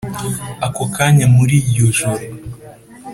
[0.67, 2.25] Ako kanya muri iryo joro